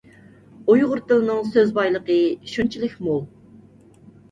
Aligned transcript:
ئۇيغۇر 0.71 1.01
تىلىنىڭ 1.11 1.51
سۆز 1.51 1.75
بايلىقى 1.77 2.17
شۇنچىلىك 2.55 2.99
مول! 3.11 3.25